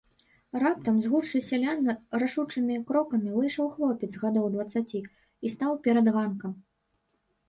[0.61, 1.89] Раптам з гушчы сялян
[2.23, 6.57] рашучымі крокамі выйшаў хлопец гадоў дваццаці і стаў перад ганкам.